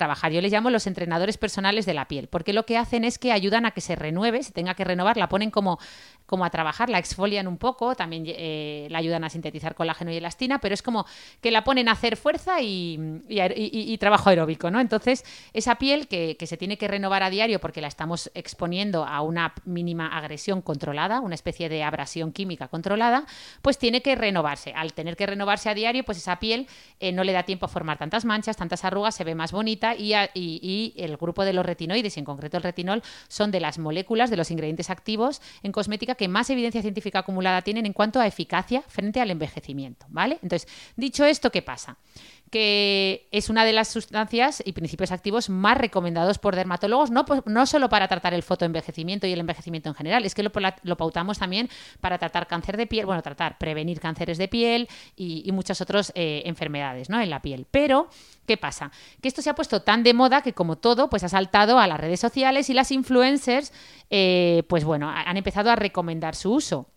[0.00, 0.32] Trabajar.
[0.32, 3.32] Yo les llamo los entrenadores personales de la piel, porque lo que hacen es que
[3.32, 5.78] ayudan a que se renueve, se tenga que renovar, la ponen como,
[6.24, 10.16] como a trabajar, la exfolian un poco, también eh, la ayudan a sintetizar colágeno y
[10.16, 11.04] elastina, pero es como
[11.42, 14.80] que la ponen a hacer fuerza y, trabajo aeróbico, ¿no?
[14.80, 19.04] Entonces, esa piel que, que se tiene que renovar a diario porque la estamos exponiendo
[19.04, 23.26] a una mínima agresión controlada, una especie de abrasión química controlada,
[23.60, 24.72] pues tiene que renovarse.
[24.74, 26.68] Al tener que renovarse a diario, pues esa piel
[27.00, 29.89] eh, no le da tiempo a formar tantas manchas, tantas arrugas, se ve más bonita
[29.96, 33.78] y, y el grupo de los retinoides, y en concreto el retinol, son de las
[33.78, 38.20] moléculas, de los ingredientes activos en cosmética que más evidencia científica acumulada tienen en cuanto
[38.20, 40.38] a eficacia frente al envejecimiento, ¿vale?
[40.42, 41.96] Entonces, dicho esto, ¿qué pasa?
[42.50, 47.42] Que es una de las sustancias y principios activos más recomendados por dermatólogos, no, pues,
[47.66, 50.50] solo para tratar el fotoenvejecimiento y el envejecimiento en general, es que lo,
[50.96, 55.52] pautamos también para tratar cáncer de piel, bueno, tratar, prevenir cánceres de piel y, y
[55.52, 57.20] muchas otras eh, enfermedades ¿no?
[57.20, 57.66] en la piel.
[57.70, 58.08] Pero,
[58.46, 58.90] ¿qué pasa?
[59.22, 61.86] Que esto se ha puesto tan de moda que, como todo, pues ha saltado a
[61.86, 63.72] las redes sociales y las influencers,
[64.10, 66.88] eh, pues bueno, han empezado a recomendar su uso.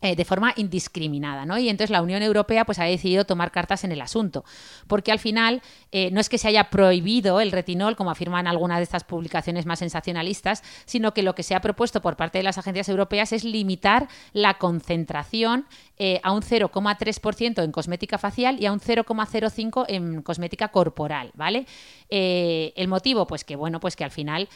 [0.00, 1.56] Eh, de forma indiscriminada, ¿no?
[1.56, 4.44] Y entonces la Unión Europea pues ha decidido tomar cartas en el asunto,
[4.86, 8.78] porque al final eh, no es que se haya prohibido el retinol, como afirman algunas
[8.78, 12.44] de estas publicaciones más sensacionalistas, sino que lo que se ha propuesto por parte de
[12.44, 18.66] las agencias europeas es limitar la concentración eh, a un 0,3% en cosmética facial y
[18.66, 21.66] a un 0,05% en cosmética corporal, ¿vale?
[22.14, 24.48] El motivo, pues que bueno, pues que al final,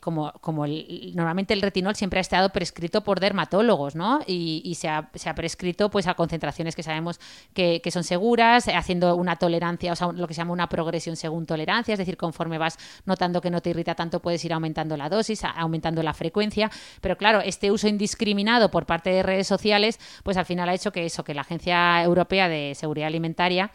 [0.00, 4.20] como, como normalmente el retinol siempre ha estado prescrito por dermatólogos, ¿no?
[4.26, 7.20] Y, se ha, prescrito pues a concentraciones que sabemos
[7.54, 11.46] que, son seguras, haciendo una tolerancia, o sea, lo que se llama una progresión según
[11.46, 15.08] tolerancia, es decir, conforme vas notando que no te irrita tanto, puedes ir aumentando la
[15.08, 16.70] dosis, aumentando la frecuencia.
[17.00, 20.92] Pero claro, este uso indiscriminado por parte de redes sociales, pues al final ha hecho
[20.92, 23.70] que eso, que la Agencia Europea de Seguridad Alimentaria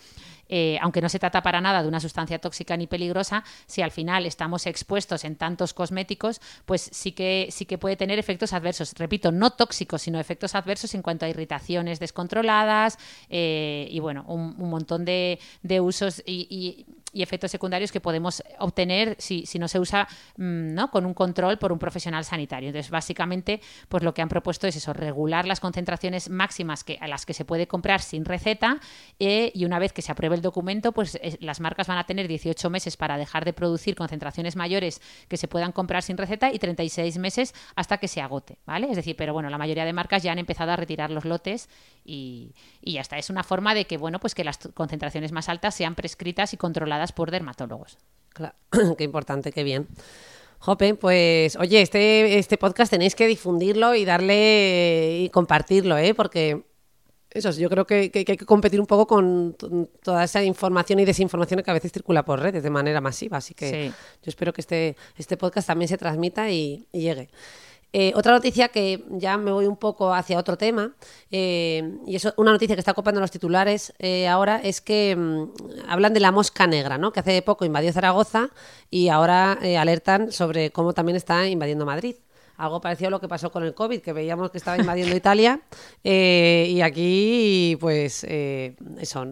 [0.51, 3.89] eh, aunque no se trata para nada de una sustancia tóxica ni peligrosa, si al
[3.89, 8.93] final estamos expuestos en tantos cosméticos, pues sí que, sí que puede tener efectos adversos.
[8.97, 14.69] Repito, no tóxicos, sino efectos adversos en cuanto a irritaciones descontroladas eh, y bueno, un,
[14.69, 15.39] montón de,
[15.81, 20.91] usos y y efectos secundarios que podemos obtener si, si no se usa mm, ¿no?
[20.91, 22.69] con un control por un profesional sanitario.
[22.69, 27.07] Entonces, básicamente, pues lo que han propuesto es eso, regular las concentraciones máximas que, a
[27.07, 28.79] las que se puede comprar sin receta
[29.19, 32.27] eh, y una vez que se apruebe el documento, pues las marcas van a tener
[32.27, 36.59] 18 meses para dejar de producir concentraciones mayores que se puedan comprar sin receta y
[36.59, 38.89] 36 meses hasta que se agote, ¿vale?
[38.89, 41.69] Es decir, pero bueno, la mayoría de marcas ya han empezado a retirar los lotes
[42.05, 43.17] y, y ya está.
[43.17, 46.57] Es una forma de que, bueno, pues que las concentraciones más altas sean prescritas y
[46.57, 47.97] controladas por dermatólogos.
[48.29, 48.55] Claro,
[48.97, 49.87] qué importante, qué bien.
[50.59, 56.13] Jope, pues oye, este, este podcast tenéis que difundirlo y darle y compartirlo, ¿eh?
[56.13, 56.63] Porque
[57.31, 59.57] eso, yo creo que, hay que competir un poco con
[60.03, 63.37] toda esa información y desinformación que a veces circula por redes de manera masiva.
[63.37, 67.29] Así que yo espero que este, este podcast también se transmita y llegue.
[67.93, 70.95] Eh, otra noticia que ya me voy un poco hacia otro tema,
[71.29, 75.89] eh, y es una noticia que está ocupando los titulares eh, ahora, es que mm,
[75.89, 77.11] hablan de la mosca negra, ¿no?
[77.11, 78.49] que hace poco invadió Zaragoza
[78.89, 82.15] y ahora alertan sobre cómo también está invadiendo Madrid
[82.65, 85.59] algo parecido a lo que pasó con el COVID, que veíamos que estaba invadiendo Italia
[86.03, 89.25] eh, y aquí, pues, eh, eso,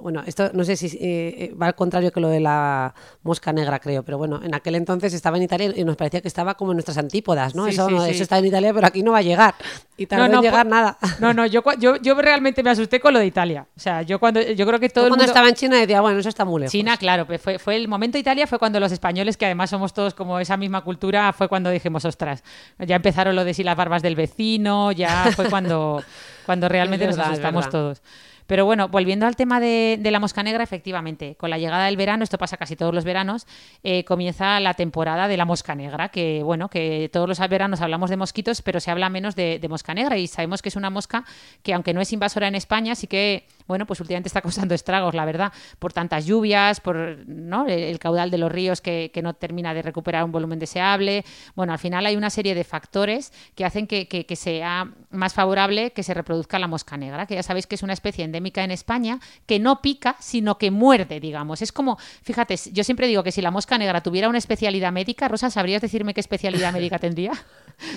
[0.00, 3.78] bueno, esto no sé si eh, va al contrario que lo de la mosca negra,
[3.78, 6.72] creo, pero bueno, en aquel entonces estaba en Italia y nos parecía que estaba como
[6.72, 7.66] en nuestras antípodas, ¿no?
[7.66, 9.54] eso, eso está en Italia, pero aquí no va a llegar
[9.96, 10.98] y tardó no, no, llegar nada.
[11.20, 13.66] No, no, yo, yo, yo realmente me asusté con lo de Italia.
[13.76, 16.28] O sea, yo cuando yo creo que todo cuando estaba en China decía, bueno, eso
[16.28, 16.72] está muy lejos.
[16.72, 19.70] China, claro, pues fue, fue el momento de Italia fue cuando los españoles, que además
[19.70, 22.42] somos todos como esa misma cultura, fue cuando dijimos, ostras,
[22.78, 26.02] ya empezaron lo de si las barbas del vecino, ya fue cuando,
[26.46, 28.02] cuando realmente nos asustamos todos.
[28.46, 32.24] Pero bueno, volviendo al tema de, la mosca negra, efectivamente, con la llegada del verano,
[32.24, 33.46] esto pasa casi todos los veranos,
[33.82, 38.10] eh, comienza la temporada de la mosca negra, que bueno, que todos los veranos hablamos
[38.10, 41.24] de mosquitos, pero se habla menos de, mosca negra y sabemos que es una mosca
[41.62, 45.14] que aunque no es invasora en España, sí que, bueno, pues últimamente está causando estragos,
[45.14, 47.66] la verdad, por tantas lluvias, por ¿no?
[47.66, 51.24] el, caudal de los ríos que, no termina de recuperar un volumen deseable.
[51.54, 55.92] Bueno, al final hay una serie de factores que hacen que, que sea más favorable
[55.92, 58.70] que se reproduzca la mosca negra, que ya sabéis que es una especie endémica en
[58.70, 61.62] España que no pica, sino que muerde, digamos.
[61.62, 65.28] Es como, fíjate, yo siempre digo que si la mosca negra tuviera una especialidad médica,
[65.28, 67.32] Rosa, ¿sabrías decirme qué especialidad médica tendría?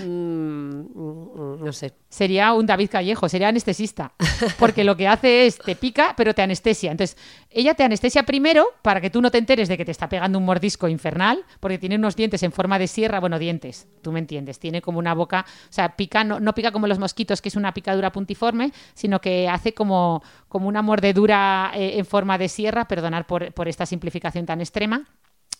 [0.04, 1.94] Mm, mm, no sé.
[2.10, 4.14] Sería un David Callejo, sería anestesista.
[4.60, 6.92] Porque lo que hace es te pica, pero te anestesia.
[6.92, 7.18] Entonces,
[7.50, 10.40] ella te anestesia primero para que tú no te enteres de que te está pegando
[10.40, 14.20] un mordisco infernal, porque tiene unos dientes en forma de sierra, bueno, dientes, tú me
[14.20, 17.50] entiendes, tiene como una boca, o sea, pica, no, no pica como los mosquitos, que
[17.50, 22.50] es una picadura puntiforme, sino que hace como, como una mordedura eh, en forma de
[22.50, 25.06] sierra, perdonar por, por esta simplificación tan extrema.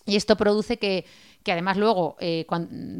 [0.06, 1.04] Y esto produce que,
[1.46, 2.44] que además luego eh,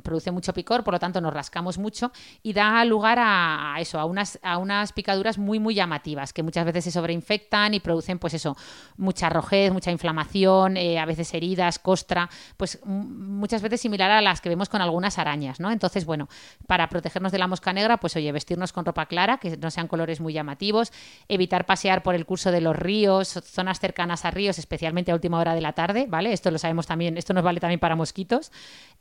[0.05, 2.12] produce mucho picor, por lo tanto nos rascamos mucho
[2.45, 6.64] y da lugar a, eso, a unas, a unas picaduras muy, muy llamativas, que muchas
[6.64, 8.57] veces se sobreinfectan y producen, pues eso,
[8.99, 14.40] mucha rojez, mucha inflamación, eh, a veces heridas, costra, pues muchas veces similar a las
[14.40, 15.73] que vemos con algunas arañas, ¿no?
[15.73, 16.29] Entonces, bueno,
[16.69, 19.88] para protegernos de la mosca negra, pues oye, vestirnos con ropa clara, que no sean
[19.88, 20.92] colores muy llamativos,
[21.29, 25.40] evitar pasear por el curso de los ríos, zonas cercanas a ríos, especialmente a última
[25.40, 26.33] hora de la tarde, ¿vale?
[26.33, 28.51] Esto lo sabemos también, esto nos vale también para mosquitos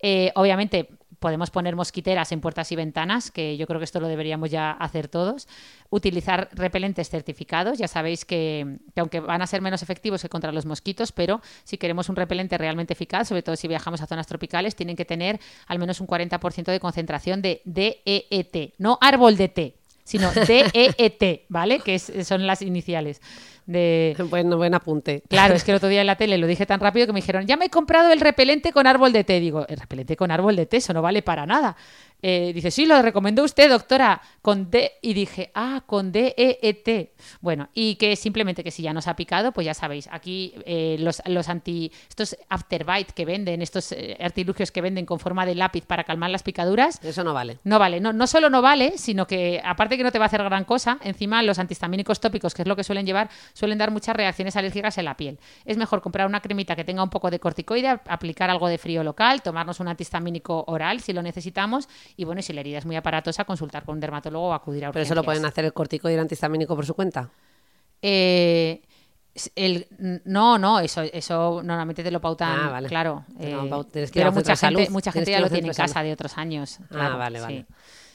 [0.02, 4.08] eh, obviamente podemos poner mosquiteras en puertas y ventanas, que yo creo que esto lo
[4.08, 5.48] deberíamos ya hacer todos.
[5.90, 10.66] Utilizar repelentes certificados, ya sabéis que, aunque van a ser menos efectivos que contra los
[10.66, 14.76] mosquitos, pero si queremos un repelente realmente eficaz, sobre todo si viajamos a zonas tropicales,
[14.76, 19.76] tienen que tener al menos un 40% de concentración de DEET, no árbol de té,
[20.04, 21.80] sino DEET, ¿vale?
[21.80, 23.22] Que son las iniciales
[23.66, 24.16] de...
[24.30, 25.24] Bueno, buen apunte.
[25.30, 27.20] Claro, es que el otro día en la tele lo dije tan rápido que me
[27.22, 29.40] dijeron, ya me he comprado el repelente con árbol de té.
[29.40, 31.76] Digo, el repelente con árbol de té, eso no vale para nada.
[32.22, 34.94] eh, dice, sí, lo recomendó usted, doctora, con D.
[35.02, 37.14] Y dije, ah, con D-E-E-T.
[37.42, 40.96] Bueno, y que simplemente que si ya nos ha picado, pues ya sabéis, aquí eh,
[41.00, 41.92] los, los anti.
[42.10, 46.32] Estos afterbite que venden, estos eh, artilugios que venden con forma de lápiz para calmar
[46.32, 47.00] las picaduras.
[47.04, 47.60] Eso no vale.
[47.64, 50.28] No vale, no, no solo no vale, sino que aparte que no te va a
[50.28, 53.90] hacer gran cosa, encima los antihistamínicos tópicos, que es lo que suelen llevar, suelen dar
[53.90, 55.40] muchas reacciones alérgicas en la piel.
[55.64, 58.78] Es mejor comprar una cremita que tenga un poco de corticoide, ap- aplicar algo de
[58.78, 61.88] frío local, tomarnos un antihistamínico oral si lo necesitamos
[62.18, 64.92] y bueno, si la herida es muy aparatosa, consultar con un dermatólogo o acudir a
[64.92, 65.26] Pero eso lo urgencias.
[65.42, 67.30] pueden hacer el corticoide y el antihistamínico por su cuenta.
[68.02, 68.82] Eh,
[69.56, 69.88] el,
[70.26, 72.88] no, no, eso, eso normalmente te lo pautan, Ah, vale.
[72.88, 73.26] claro.
[73.40, 73.70] Eh,
[74.14, 76.80] pero mucha gente, salud, mucha gente ya lo tiene en casa de otros años.
[76.92, 77.66] ah, vale, sí.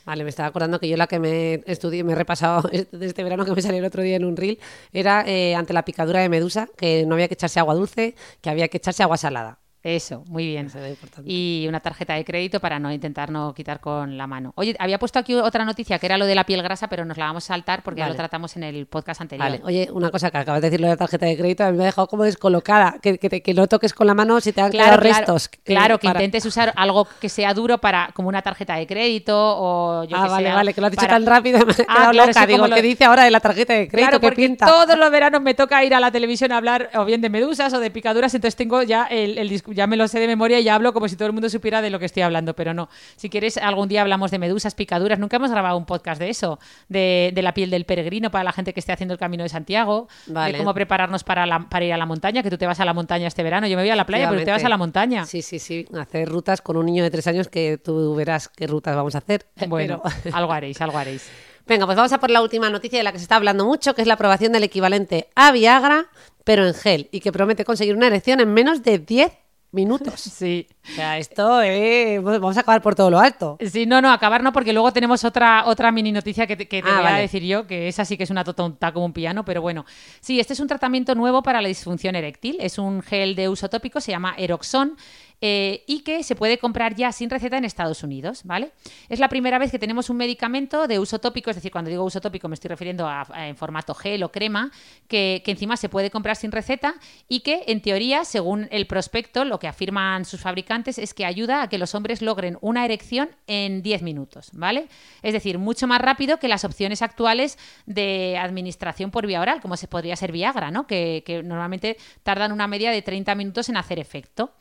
[0.04, 0.24] Vale.
[0.24, 3.44] Me estaba acordando que yo la que me estudié, me he repasado este- este verano
[3.44, 4.58] que me salió el otro día en un reel,
[4.92, 8.50] era eh, ante la picadura de medusa, que no había que echarse agua dulce, que
[8.50, 9.59] había que echarse agua salada.
[9.82, 10.66] Eso, muy bien.
[10.66, 10.78] Eso.
[11.24, 14.52] Y una tarjeta de crédito para no intentar no quitar con la mano.
[14.56, 17.16] Oye, había puesto aquí otra noticia que era lo de la piel grasa, pero nos
[17.16, 18.12] la vamos a saltar porque ya Vale.
[18.14, 19.48] lo tratamos en el podcast anterior.
[19.48, 21.70] Vale, oye, una cosa que acabas de decir lo de la tarjeta de crédito, a
[21.70, 24.38] mí me ha dejado como descolocada, que, que, te- que no toques con la mano
[24.42, 25.48] si te han Claro, quedado claro, restos.
[25.64, 29.34] claro, que para- intentes usar algo que sea duro para como una tarjeta de crédito
[29.34, 31.72] o yo Ah, que vale, sé, vale, que lo has dicho para- tan rápido, me
[31.72, 32.40] he Ah, claro, loca.
[32.42, 33.96] que Digo, como ¿qué lo- dice ahora de la tarjeta de crédito?
[33.96, 34.66] Claro, ¿Qué porque pinta?
[34.66, 37.72] todos los veranos me toca ir a la televisión a hablar o bien de medusas
[37.72, 40.60] o de picaduras, entonces tengo ya el, el discu- ya me lo sé de memoria
[40.60, 42.74] y ya hablo como si todo el mundo supiera de lo que estoy hablando, pero
[42.74, 42.88] no.
[43.16, 45.18] Si quieres, algún día hablamos de medusas, picaduras.
[45.18, 48.52] Nunca hemos grabado un podcast de eso, de, de la piel del peregrino para la
[48.52, 50.52] gente que esté haciendo el camino de Santiago, Vale.
[50.52, 52.84] de cómo prepararnos para, la- para ir a la montaña, que tú te vas a
[52.84, 53.66] la montaña este verano.
[53.66, 55.24] Yo me voy a la playa, pero tú te vas a la montaña.
[55.26, 55.86] Sí, sí, sí.
[55.98, 59.18] Hacer rutas con un niño de tres años que tú verás qué rutas vamos a
[59.18, 59.46] hacer.
[59.68, 61.30] Bueno, Pero- algo haréis, algo haréis.
[61.66, 63.94] Venga, pues vamos a por la última noticia de la que se está hablando mucho,
[63.94, 66.06] que es la aprobación del equivalente a Viagra,
[66.42, 69.30] pero en gel, y que promete conseguir una erección en menos de 10
[69.72, 70.14] minutos.
[70.40, 70.66] Sí.
[70.90, 73.58] O sea, esto, eh, vamos a acabar por todo lo alto.
[73.60, 76.82] Sí, no, no, acabar no, porque luego tenemos otra, otra mini noticia que te, que
[76.82, 79.12] te Ah, voy a decir yo, que esa sí que es una tonta como un
[79.12, 79.84] piano, pero bueno.
[80.20, 82.56] Sí, este es un tratamiento nuevo para la disfunción eréctil.
[82.60, 84.96] Es un gel de uso tópico, se llama Eroxon.
[85.40, 88.72] Eh, y que se puede comprar ya sin receta en Estados Unidos, ¿vale?
[89.08, 92.04] Es la primera vez que tenemos un medicamento de uso tópico, es decir, cuando digo
[92.04, 94.70] uso tópico me estoy refiriendo a, a- en formato gel o crema,
[95.08, 96.94] que, que encima se puede comprar sin receta
[97.28, 101.62] y que en teoría, según el prospecto, lo que afirman sus fabricantes es que ayuda
[101.62, 104.88] a que los hombres logren una erección en 10 minutos, ¿vale?
[105.22, 109.76] Es decir, mucho más rápido que las opciones actuales de administración por vía oral, como
[109.76, 110.86] se podría ser Viagra, ¿no?
[110.86, 114.52] Que, que normalmente tardan una media de 30 minutos en hacer efecto.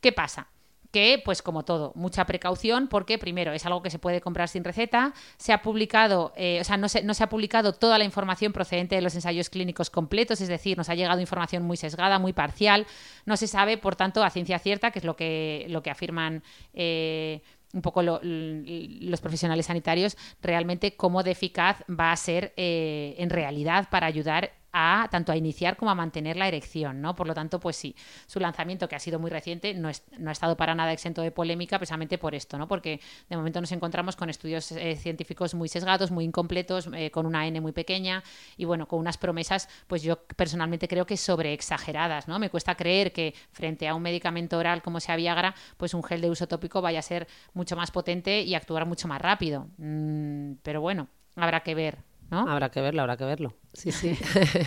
[0.00, 0.48] ¿Qué pasa?
[0.90, 4.62] Que, pues como todo, mucha precaución porque primero es algo que se puede comprar sin
[4.62, 8.04] receta, se ha publicado, eh, o sea, no se, no se ha publicado toda la
[8.04, 12.20] información procedente de los ensayos clínicos completos, es decir, nos ha llegado información muy sesgada,
[12.20, 12.86] muy parcial,
[13.26, 16.44] no se sabe, por tanto, a ciencia cierta, que es lo que, lo que afirman
[16.74, 17.42] eh,
[17.74, 23.88] un poco los profesionales sanitarios, realmente cómo de eficaz va a ser eh, en realidad
[23.90, 27.14] para ayudar a tanto a iniciar como a mantener la erección, ¿no?
[27.14, 27.94] Por lo tanto, pues sí,
[28.26, 31.22] su lanzamiento que ha sido muy reciente no, es- no ha estado para nada exento
[31.22, 32.66] de polémica precisamente por esto, ¿no?
[32.68, 37.24] Porque de momento nos encontramos con estudios eh, científicos muy sesgados, muy incompletos, eh, con
[37.26, 38.22] una N muy pequeña
[38.56, 42.38] y bueno, con unas promesas, pues yo personalmente creo que sobreexageradas, ¿no?
[42.38, 46.20] Me cuesta creer que frente a un medicamento oral como sea Viagra, pues un gel
[46.20, 49.68] de uso tópico vaya a ser mucho más potente y actuar mucho más rápido.
[49.78, 51.98] Mm, pero bueno, habrá que ver,
[52.30, 52.48] ¿no?
[52.48, 53.54] Habrá que verlo, habrá que verlo.
[53.72, 54.16] Sí, sí.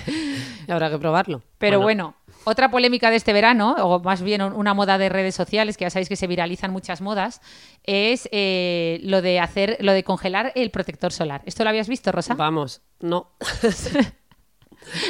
[0.68, 1.42] habrá que probarlo.
[1.58, 2.16] Pero bueno.
[2.46, 5.86] otra polémica de este verano, o más bien un- una moda de redes sociales, que
[5.86, 7.42] ya sabéis que se viralizan muchas modas,
[7.84, 11.42] es eh, lo de hacer, lo de congelar el protector solar.
[11.46, 12.36] ¿Esto lo habías visto, Rosa?
[12.36, 13.32] Vamos, no.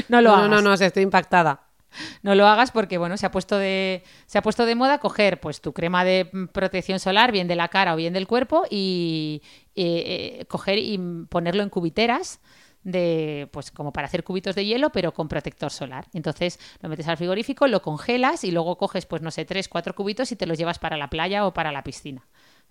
[0.10, 0.49] No lo no, hagas.
[0.49, 1.66] no, no, estoy impactada.
[2.23, 5.39] No lo hagas porque bueno, se ha puesto de se ha puesto de moda coger
[5.39, 9.41] pues tu crema de protección solar, bien de la cara o bien del cuerpo y
[9.75, 12.39] eh, eh, coger y ponerlo en cubiteras
[12.83, 16.07] de pues como para hacer cubitos de hielo pero con protector solar.
[16.13, 19.93] Entonces lo metes al frigorífico, lo congelas y luego coges pues no sé, tres, cuatro
[19.95, 22.25] cubitos y te los llevas para la playa o para la piscina.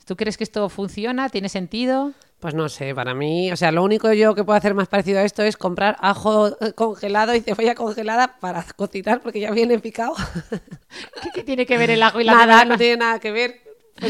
[0.04, 1.28] ¿Tú crees que esto funciona?
[1.28, 2.12] ¿Tiene sentido?
[2.38, 5.20] Pues no sé, para mí, o sea, lo único yo que puedo hacer más parecido
[5.20, 9.78] a esto es comprar ajo eh, congelado y cebolla congelada para cocinar porque ya viene
[9.78, 10.14] picado.
[11.22, 13.65] ¿Qué, qué tiene que ver el ajo y la nada, no tiene nada que ver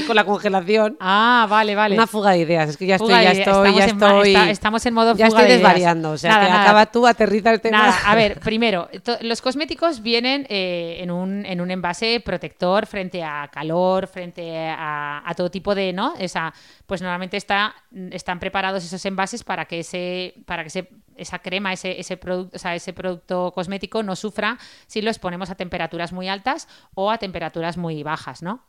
[0.06, 0.96] con la congelación.
[1.00, 1.94] Ah, vale, vale.
[1.94, 4.28] Una fuga de ideas, es que ya estoy, Fuga ya estoy, ya en estoy.
[4.34, 5.60] está- estamos en modo Ya fuga estoy de ideas.
[5.60, 6.62] desvariando, o sea, Nada, que nada.
[6.64, 7.78] acaba tú, aterriza el tema.
[7.78, 8.88] Nada, a ver, primero,
[9.20, 15.22] los cosméticos vienen eh, en, un, en un envase protector frente a calor, frente a,
[15.24, 16.14] a todo tipo de, ¿no?
[16.18, 16.52] Esa,
[16.86, 17.74] pues normalmente está,
[18.10, 22.56] están preparados esos envases para que ese, para que ese, esa crema, ese, ese producto,
[22.56, 27.10] o sea, ese producto cosmético no sufra si lo exponemos a temperaturas muy altas o
[27.10, 28.62] a temperaturas muy bajas, ¿no?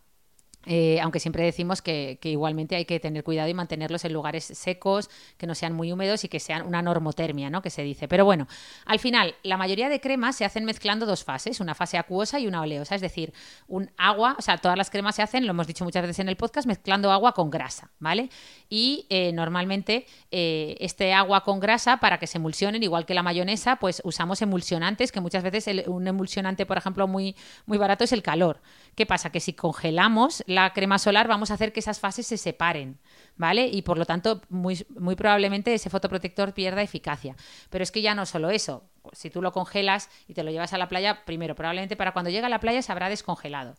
[0.67, 5.10] Eh, aunque siempre decimos que, igualmente hay que tener cuidado y mantenerlos en lugares secos,
[5.38, 7.62] que no sean muy húmedos y que sean una normotermia, ¿no?
[7.62, 8.10] Que se dice.
[8.10, 8.47] Pero bueno,
[8.86, 12.47] al final, la mayoría de cremas se hacen mezclando dos fases, una fase acuosa y
[12.47, 13.34] una oleosa, es decir,
[13.67, 16.27] un agua, o sea, todas las cremas se hacen, lo hemos dicho muchas veces en
[16.27, 18.30] el podcast, mezclando agua con grasa, ¿vale?
[18.69, 23.23] Y eh, normalmente eh, este agua con grasa, para que se emulsionen, igual que la
[23.23, 28.12] mayonesa, pues usamos emulsionantes, que muchas veces un emulsionante, por ejemplo, muy, muy barato es
[28.12, 28.60] el calor.
[28.95, 29.32] ¿Qué pasa?
[29.32, 32.97] Que si congelamos la crema solar, vamos a hacer que esas fases se separen,
[33.35, 33.67] ¿vale?
[33.67, 37.35] Y por lo tanto, muy, muy probablemente ese fotoprotector pierda eficacia.
[37.69, 38.83] Pero es que ya no solo eso.
[39.13, 42.31] Si tú lo congelas y te lo llevas a la playa, primero, probablemente para cuando
[42.31, 43.75] llegue a la playa se habrá descongelado.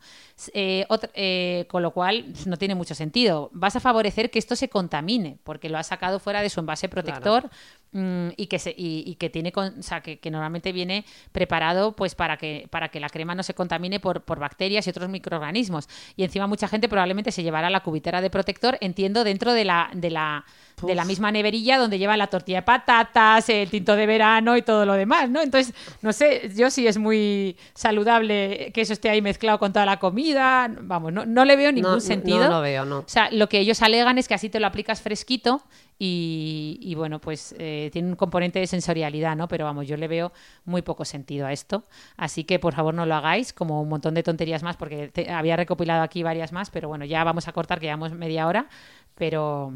[0.53, 3.49] Eh, eh, con lo cual, no tiene mucho sentido.
[3.51, 6.87] Vas a favorecer que esto se contamine, porque lo has sacado fuera de su envase
[6.87, 7.49] protector
[7.91, 11.95] y, que se, y, y que tiene con- o sea, que, que normalmente viene preparado
[11.95, 15.09] pues para que, para que la crema no se contamine por, por bacterias y otros
[15.09, 15.87] microorganismos.
[16.15, 19.89] Y encima mucha gente probablemente se llevará la cubitera de protector, entiendo, dentro de la,
[19.93, 20.45] de la,
[20.81, 24.61] de la misma neverilla donde lleva la tortilla de patatas, el tinto de verano y
[24.61, 25.41] todo lo demás, ¿no?
[25.41, 29.85] Entonces, no sé, yo sí es muy saludable que eso esté ahí mezclado con toda
[29.85, 30.69] la comida.
[30.81, 32.39] Vamos, no, no le veo ningún No, sentido.
[32.45, 32.99] no lo veo, no.
[32.99, 35.63] O sea, lo que ellos alegan es que así te lo aplicas fresquito
[35.97, 39.47] y, y, bueno, pues eh, tiene un componente de sensorialidad, ¿no?
[39.49, 40.31] Pero vamos, yo le veo
[40.65, 41.83] muy poco sentido a esto.
[42.15, 45.29] Así que por favor no lo hagáis, como un montón de tonterías más, porque te-
[45.29, 48.67] había recopilado aquí varias más, pero bueno, ya vamos a cortar, que llevamos media hora,
[49.15, 49.73] pero,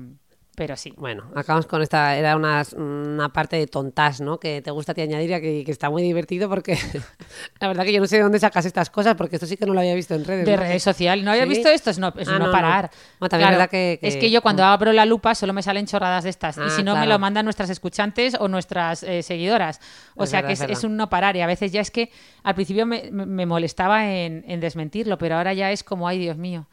[0.55, 0.93] pero sí.
[0.97, 4.39] Bueno, acabamos con esta, era una, una parte de tontas, ¿no?
[4.39, 6.77] Que te gusta ti añadir y que, que está muy divertido porque
[7.59, 9.65] la verdad que yo no sé de dónde sacas estas cosas porque esto sí que
[9.65, 10.45] no lo había visto en redes.
[10.45, 10.61] De ¿no?
[10.63, 11.23] redes sociales.
[11.25, 11.49] ¿No había ¿Sí?
[11.49, 11.89] visto esto?
[11.89, 12.91] Es no, es Ah, no parar.
[13.19, 15.63] Bueno, también es verdad que- que- Es que yo cuando abro la lupa solo me
[15.63, 16.57] salen chorradas de estas.
[16.57, 19.79] y Ah, si no, me lo mandan nuestras escuchantes o nuestras eh, seguidoras.
[20.15, 21.35] O Es sea verdad, que es es, un no parar.
[21.35, 22.11] Y a veces ya es que
[22.43, 26.19] al principio me, me- me molestaba en, en desmentirlo, pero ahora ya es como, ay
[26.19, 26.67] Dios mío.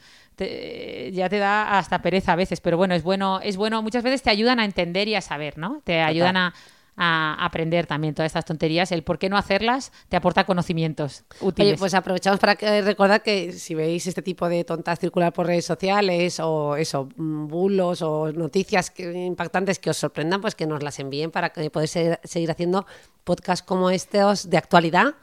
[0.44, 4.02] Te- ya te da hasta pereza a veces, pero bueno, es bueno, es bueno, muchas
[4.02, 5.80] veces te ayudan a entender y a saber, ¿no?
[5.84, 6.54] Te ayudan a,
[6.96, 8.92] a aprender también todas estas tonterías.
[8.92, 11.72] El por qué no hacerlas te aporta conocimientos útiles.
[11.72, 15.46] Oye, pues aprovechamos para que, recordar que si veis este tipo de tontas circular por
[15.46, 20.82] redes sociales o eso, bulos o noticias que- impactantes que os sorprendan, pues que nos
[20.82, 22.86] las envíen para que poder se- seguir haciendo
[23.24, 25.14] podcasts como estos de actualidad,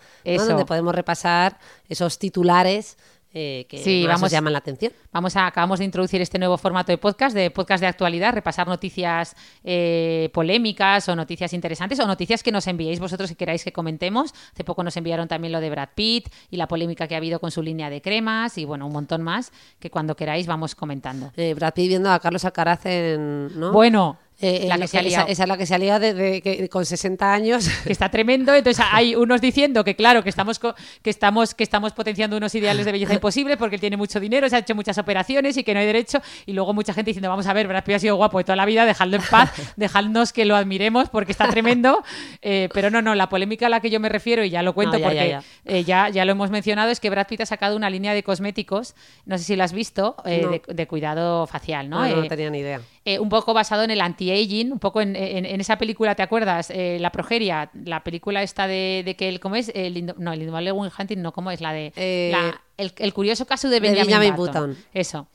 [0.47, 2.97] donde podemos repasar esos titulares
[3.33, 4.91] eh, que Sí, más vamos- os llaman la atención.
[5.11, 8.67] Vamos a, acabamos de introducir este nuevo formato de podcast, de podcast de actualidad, repasar
[8.67, 13.71] noticias eh, polémicas o noticias interesantes o noticias que nos enviéis vosotros si queráis que
[13.71, 14.33] comentemos.
[14.53, 17.39] Hace poco nos enviaron también lo de Brad Pitt y la polémica que ha habido
[17.39, 21.31] con su línea de cremas y bueno, un montón más que cuando queráis vamos comentando.
[21.35, 23.59] Eh, Brad Pitt viendo a Carlos Alcaraz en...
[23.59, 23.71] ¿no?
[23.71, 25.27] Bueno, Eh, la en que lo se ha esa, liado.
[25.29, 27.67] esa es la que se ha liado de, de- con 60 años.
[27.83, 28.53] que está tremendo.
[28.53, 32.85] Entonces hay unos diciendo que claro, que estamos que estamos que estamos potenciando unos ideales
[32.85, 35.73] de belleza imposibles porque él tiene mucho dinero, se ha hecho muchas operaciones y que
[35.73, 36.21] no hay derecho.
[36.45, 38.55] Y luego mucha gente diciendo, vamos a ver, Brad Pitt ha sido guapo de toda
[38.55, 42.03] la vida, dejadlo en paz, dejadnos que lo admiremos porque está tremendo.
[42.41, 44.73] Eh, pero no, no, la polémica a la que yo me refiero, y ya lo
[44.73, 47.41] cuento No, ya, porque ya, eh, ya, ya lo hemos mencionado, es que Brad Pitt
[47.41, 48.93] ha sacado una línea de cosméticos,
[49.25, 50.49] no sé si la has visto, eh, No.
[50.51, 52.07] de, de cuidado facial, ¿no?
[52.07, 52.81] No, no, tenía ni idea.
[53.07, 56.23] Eh, un poco basado en el anti-aging, un poco en, en- en esa película, ¿te
[56.23, 56.69] acuerdas?
[56.69, 59.71] Eh, la progeria, la película esta de, de que él, ¿cómo es?
[59.73, 61.61] El, no, el indomable Will Hunting, no, ¿cómo es?
[61.61, 61.93] La de...
[61.95, 64.69] Eh, la- el, el curioso caso de de Benjamin, Benjamin Button.
[64.71, 64.85] Button.
[64.93, 65.27] Eso.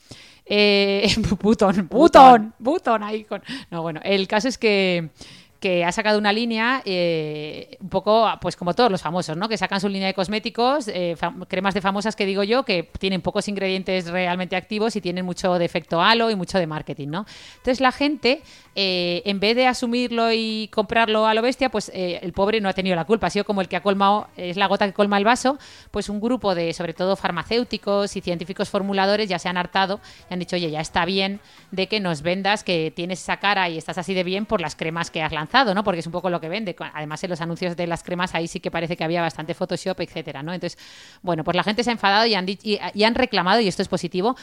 [0.44, 1.08] Eh,
[1.40, 3.42] Button, Button, Button, ahí con...
[3.70, 5.08] No, bueno, el caso es que
[5.62, 9.48] que ha sacado una línea eh, un poco, pues como todos los famosos, ¿no?
[9.48, 13.20] Que sacan su línea de cosméticos, eh, cremas de famosas que digo yo, que tienen
[13.20, 17.26] pocos ingredientes realmente activos y tienen mucho de efecto halo y mucho de marketing, ¿no?
[17.58, 18.42] Entonces la gente,
[18.74, 22.72] eh, en vez de asumirlo y comprarlo a lo bestia, pues el pobre no ha
[22.72, 25.16] tenido la culpa, ha sido como el que ha colmado, es la gota que colma
[25.16, 25.58] el vaso,
[25.92, 30.34] pues un grupo de, sobre todo farmacéuticos y científicos formuladores ya se han hartado y
[30.34, 31.38] han dicho, oye, ya está bien
[31.70, 34.74] de que nos vendas que tienes esa cara y estás así de bien por las
[34.74, 35.84] cremas que has lanzado, ¿no?
[35.84, 36.74] Porque es un poco lo que vende.
[36.94, 40.00] Además, en los anuncios de las cremas ahí sí que parece que había bastante Photoshop,
[40.00, 40.52] etcétera, ¿no?
[40.52, 40.78] Entonces,
[41.22, 42.58] bueno, pues la gente se ha enfadado y han, y,
[42.94, 44.36] y han reclamado, y esto es positivo,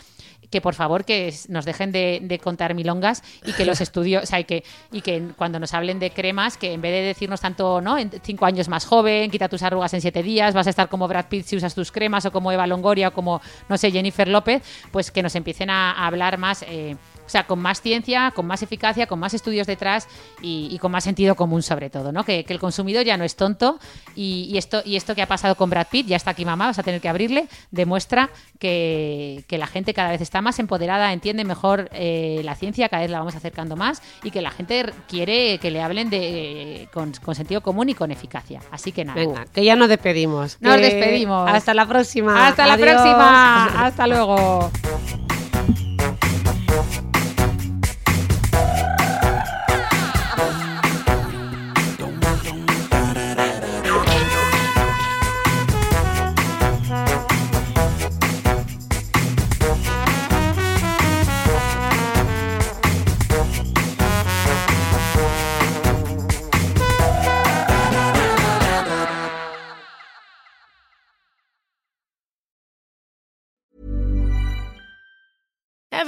[0.49, 4.25] que por favor que nos dejen de, de contar milongas y que los estudios, o
[4.25, 7.41] sea, y que, y que cuando nos hablen de cremas, que en vez de decirnos
[7.41, 7.97] tanto, ¿no?
[7.97, 11.07] En cinco años más joven, quita tus arrugas en siete días, vas a estar como
[11.07, 14.27] Brad Pitt si usas tus cremas, o como Eva Longoria, o como, no sé, Jennifer
[14.27, 16.63] López, pues que nos empiecen a, a hablar más.
[16.63, 16.95] eh,
[17.29, 20.07] o sea, con más ciencia, con más eficacia, con más estudios detrás
[20.41, 22.23] y, y con más sentido común sobre todo, ¿no?
[22.23, 23.77] Que, que el consumidor ya no es tonto
[24.15, 26.65] y, y esto, y esto que ha pasado con Brad Pitt, ya está aquí mamá,
[26.65, 31.13] vas a tener que abrirle, demuestra que, que la gente cada vez está más empoderada,
[31.13, 34.91] entiende mejor eh, la ciencia, cada vez la vamos acercando más y que la gente
[35.07, 38.59] quiere que le hablen de, con, con sentido común y con eficacia.
[38.71, 39.19] Así que nada.
[39.19, 40.57] Venga, que ya nos despedimos.
[40.61, 41.47] Nos despedimos.
[41.47, 42.47] Hasta la próxima.
[42.47, 43.85] Hasta la próxima.
[43.85, 44.71] Hasta luego.